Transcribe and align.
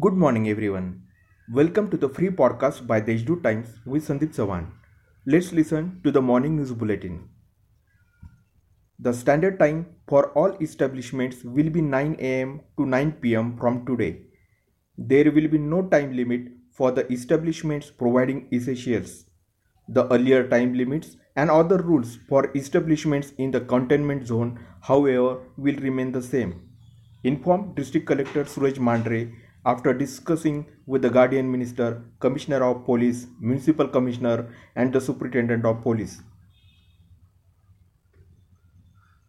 Good 0.00 0.14
morning, 0.14 0.48
everyone. 0.48 1.04
Welcome 1.52 1.88
to 1.90 1.96
the 1.96 2.08
free 2.08 2.28
podcast 2.28 2.84
by 2.84 3.00
Deshdoot 3.00 3.44
Times 3.44 3.68
with 3.86 4.04
Sandeep 4.04 4.34
Sawan. 4.34 4.72
Let's 5.24 5.52
listen 5.52 6.00
to 6.02 6.10
the 6.10 6.20
morning 6.20 6.56
news 6.56 6.72
bulletin. 6.72 7.28
The 8.98 9.12
standard 9.12 9.60
time 9.60 9.86
for 10.08 10.30
all 10.30 10.56
establishments 10.60 11.44
will 11.44 11.70
be 11.70 11.80
9 11.80 12.16
am 12.16 12.62
to 12.76 12.86
9 12.86 13.12
pm 13.20 13.56
from 13.56 13.86
today. 13.86 14.22
There 14.98 15.30
will 15.30 15.46
be 15.46 15.58
no 15.58 15.86
time 15.94 16.16
limit 16.16 16.48
for 16.72 16.90
the 16.90 17.06
establishments 17.12 17.92
providing 17.92 18.48
essentials. 18.52 19.26
The 19.86 20.12
earlier 20.12 20.48
time 20.48 20.74
limits 20.74 21.16
and 21.36 21.52
other 21.52 21.78
rules 21.78 22.18
for 22.28 22.50
establishments 22.56 23.32
in 23.38 23.52
the 23.52 23.60
containment 23.60 24.26
zone, 24.26 24.58
however, 24.80 25.38
will 25.56 25.76
remain 25.76 26.10
the 26.10 26.26
same. 26.34 26.68
Informed 27.22 27.76
District 27.76 28.08
Collector 28.08 28.44
Suraj 28.44 28.78
Mandhare 28.90 29.32
after 29.66 29.94
discussing 29.94 30.66
with 30.86 31.02
the 31.02 31.10
Guardian 31.10 31.50
Minister, 31.50 32.04
Commissioner 32.20 32.62
of 32.62 32.84
Police, 32.84 33.26
Municipal 33.40 33.88
Commissioner, 33.88 34.54
and 34.76 34.92
the 34.92 35.00
Superintendent 35.00 35.64
of 35.64 35.82
Police. 35.82 36.22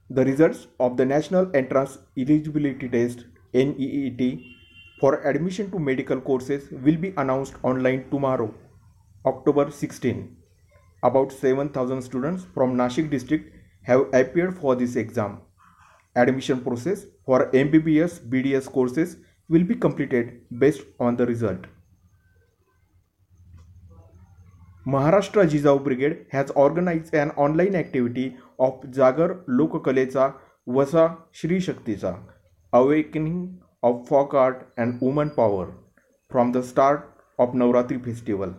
The 0.10 0.26
results 0.26 0.68
of 0.80 0.98
the 0.98 1.06
National 1.06 1.50
Entrance 1.56 1.98
Eligibility 2.18 2.90
Test 2.90 3.26
NEET 3.54 4.42
for 5.00 5.26
admission 5.28 5.72
to 5.72 5.80
medical 5.80 6.22
courses 6.22 6.70
will 6.72 6.98
be 6.98 7.14
announced 7.18 7.56
online 7.64 8.10
tomorrow, 8.10 8.54
October 9.26 9.72
16. 9.72 10.36
About 11.04 11.32
7,000 11.32 12.02
students 12.02 12.46
from 12.54 12.76
Nashik 12.76 13.10
district 13.10 13.56
have 13.84 14.14
appeared 14.14 14.58
for 14.58 14.76
this 14.76 14.96
exam. 14.96 15.40
Admission 16.16 16.62
process 16.62 17.06
for 17.26 17.52
MBBS 17.52 18.20
BDS 18.30 18.72
courses 18.72 19.18
will 19.50 19.64
be 19.64 19.76
completed 19.76 20.42
based 20.60 20.82
on 21.00 21.16
the 21.16 21.26
result. 21.26 21.66
Maharashtra 24.88 25.48
Jijau 25.50 25.84
Brigade 25.84 26.26
has 26.30 26.52
organized 26.52 27.14
an 27.16 27.32
online 27.32 27.76
activity 27.76 28.38
of 28.60 28.82
Jagar 28.92 29.44
Lokakalecha 29.48 30.36
Vasa 30.68 31.18
Shri 31.32 31.58
Shakticha, 31.58 32.20
awakening 32.72 33.60
of 33.82 34.08
folk 34.08 34.34
art 34.34 34.72
and 34.78 35.02
woman 35.02 35.32
power 35.32 35.74
from 36.30 36.52
the 36.52 36.62
start 36.62 37.12
of 37.40 37.54
Navratri 37.54 38.04
festival. 38.04 38.54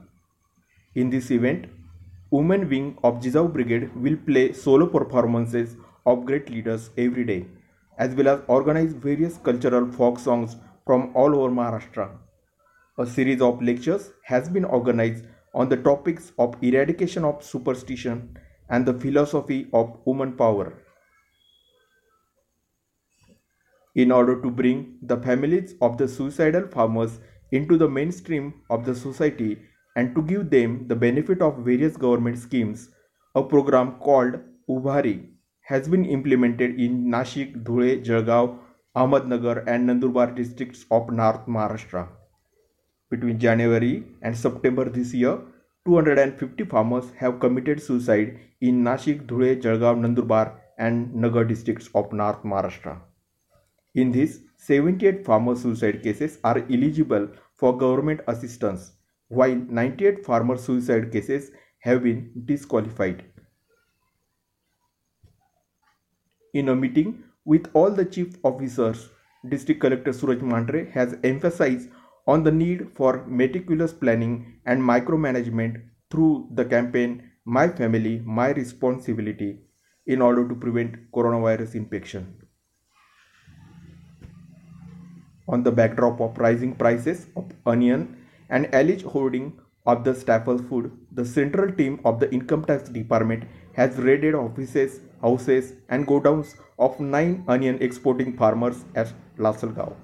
In 0.94 1.10
this 1.10 1.30
event, 1.30 1.66
women 2.30 2.68
wing 2.68 2.98
of 3.04 3.20
Jijau 3.20 3.52
Brigade 3.52 3.94
will 3.94 4.16
play 4.16 4.52
solo 4.52 4.86
performances 4.86 5.76
of 6.06 6.24
great 6.24 6.50
leaders 6.50 6.90
every 6.98 7.24
day, 7.24 7.46
as 7.98 8.14
well 8.14 8.28
as 8.28 8.40
organize 8.48 8.92
various 8.92 9.36
cultural 9.38 9.90
folk 9.92 10.18
songs 10.18 10.56
from 10.86 11.10
all 11.14 11.34
over 11.34 11.52
Maharashtra. 11.52 12.10
A 12.98 13.06
series 13.06 13.42
of 13.42 13.60
lectures 13.60 14.12
has 14.24 14.48
been 14.48 14.64
organized 14.64 15.26
on 15.52 15.68
the 15.68 15.76
topics 15.76 16.32
of 16.38 16.54
eradication 16.62 17.24
of 17.24 17.42
superstition 17.42 18.38
and 18.70 18.86
the 18.86 18.94
philosophy 18.94 19.66
of 19.72 19.98
woman 20.06 20.32
power. 20.32 20.72
In 23.94 24.12
order 24.12 24.40
to 24.42 24.50
bring 24.50 24.98
the 25.02 25.16
families 25.16 25.74
of 25.80 25.96
the 25.98 26.06
suicidal 26.06 26.68
farmers 26.68 27.18
into 27.50 27.78
the 27.78 27.88
mainstream 27.88 28.52
of 28.70 28.84
the 28.84 28.94
society 28.94 29.58
and 29.96 30.14
to 30.14 30.22
give 30.22 30.50
them 30.50 30.86
the 30.88 30.96
benefit 30.96 31.40
of 31.40 31.64
various 31.64 31.96
government 31.96 32.38
schemes, 32.38 32.90
a 33.34 33.42
program 33.42 33.92
called 33.98 34.38
Ubhari 34.68 35.28
has 35.62 35.88
been 35.88 36.04
implemented 36.04 36.78
in 36.78 37.06
Nashik, 37.06 37.64
Dhule, 37.64 38.04
Jalgaon, 38.04 38.58
Ahmednagar 38.96 39.62
and 39.66 39.86
Nandurbar 39.86 40.34
districts 40.34 40.86
of 40.90 41.10
North 41.10 41.44
Maharashtra. 41.46 42.08
Between 43.10 43.38
January 43.38 44.04
and 44.22 44.34
September 44.34 44.88
this 44.88 45.12
year, 45.12 45.38
250 45.84 46.64
farmers 46.64 47.10
have 47.18 47.38
committed 47.38 47.82
suicide 47.82 48.40
in 48.62 48.82
Nashik, 48.82 49.26
Dhule, 49.26 49.60
Jalgaon, 49.60 50.00
Nandurbar 50.00 50.54
and 50.78 51.14
Nagar 51.14 51.44
districts 51.44 51.90
of 51.94 52.10
North 52.14 52.42
Maharashtra. 52.42 52.98
In 53.94 54.12
this, 54.12 54.40
78 54.56 55.26
farmer 55.26 55.54
suicide 55.56 56.02
cases 56.02 56.38
are 56.42 56.58
eligible 56.70 57.28
for 57.54 57.76
government 57.76 58.20
assistance, 58.26 58.92
while 59.28 59.54
98 59.54 60.24
farmer 60.24 60.56
suicide 60.56 61.12
cases 61.12 61.50
have 61.80 62.02
been 62.02 62.32
disqualified. 62.46 63.24
In 66.54 66.70
a 66.70 66.74
meeting 66.74 67.24
with 67.46 67.70
all 67.74 67.90
the 67.90 68.04
chief 68.04 68.36
officers, 68.42 69.08
District 69.48 69.80
Collector 69.80 70.12
Suraj 70.12 70.38
Mandhare 70.38 70.90
has 70.92 71.16
emphasized 71.22 71.88
on 72.26 72.42
the 72.42 72.50
need 72.50 72.88
for 72.96 73.24
meticulous 73.26 73.92
planning 73.92 74.60
and 74.66 74.82
micromanagement 74.82 75.76
through 76.10 76.48
the 76.54 76.64
campaign 76.64 77.30
My 77.44 77.68
Family, 77.68 78.20
My 78.24 78.48
Responsibility 78.50 79.60
in 80.06 80.20
order 80.20 80.48
to 80.48 80.56
prevent 80.56 80.96
coronavirus 81.12 81.76
infection. 81.76 82.34
On 85.48 85.62
the 85.62 85.70
backdrop 85.70 86.20
of 86.20 86.36
rising 86.38 86.74
prices 86.74 87.28
of 87.36 87.52
onion 87.64 88.16
and 88.50 88.68
alleged 88.72 89.06
hoarding 89.06 89.52
of 89.86 90.02
the 90.02 90.12
staple 90.14 90.58
food, 90.58 90.90
the 91.12 91.24
central 91.24 91.70
team 91.72 92.00
of 92.04 92.18
the 92.18 92.28
Income 92.32 92.64
Tax 92.64 92.88
Department 92.88 93.44
has 93.76 93.96
raided 93.98 94.34
offices, 94.34 95.00
houses, 95.20 95.74
and 95.90 96.06
godowns 96.06 96.54
of 96.78 96.98
nine 96.98 97.44
onion 97.46 97.78
exporting 97.80 98.36
farmers 98.36 98.84
at 98.94 99.12
Lasalgaon. 99.38 99.94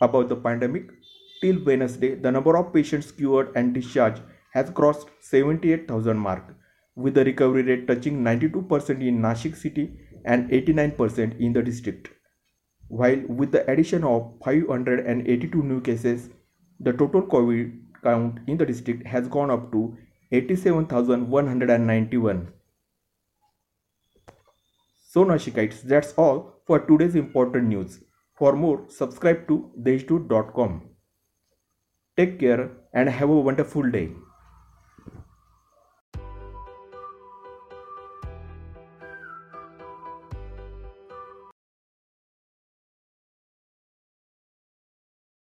About 0.00 0.28
the 0.28 0.36
pandemic, 0.36 0.90
till 1.40 1.64
Wednesday, 1.64 2.14
the 2.14 2.32
number 2.32 2.56
of 2.56 2.72
patients 2.72 3.12
cured 3.12 3.52
and 3.54 3.72
discharged 3.72 4.22
has 4.52 4.70
crossed 4.70 5.08
78,000 5.20 6.16
mark, 6.16 6.54
with 6.96 7.14
the 7.14 7.24
recovery 7.24 7.62
rate 7.62 7.86
touching 7.86 8.22
92% 8.22 9.06
in 9.06 9.20
Nashik 9.22 9.56
city 9.56 9.92
and 10.24 10.50
89% 10.50 11.38
in 11.38 11.52
the 11.52 11.62
district. 11.62 12.08
While 12.88 13.22
with 13.28 13.52
the 13.52 13.68
addition 13.70 14.04
of 14.04 14.32
582 14.44 15.62
new 15.62 15.80
cases, 15.80 16.28
the 16.80 16.92
total 16.92 17.22
COVID 17.22 17.80
count 18.02 18.38
in 18.46 18.56
the 18.58 18.66
district 18.66 19.06
has 19.06 19.28
gone 19.28 19.50
up 19.50 19.70
to 19.72 19.96
87,191. 20.34 22.48
So 25.12 25.24
Nashikites, 25.24 25.82
that's 25.82 26.12
all 26.14 26.60
for 26.66 26.80
today's 26.80 27.14
important 27.14 27.68
news. 27.68 28.00
For 28.34 28.56
more, 28.56 28.84
subscribe 28.88 29.46
to 29.48 29.70
deshdoot.com. 29.80 30.82
Take 32.16 32.40
care 32.40 32.70
and 32.92 33.08
have 33.08 33.30
a 33.30 33.40
wonderful 33.48 33.88
day. 33.90 34.10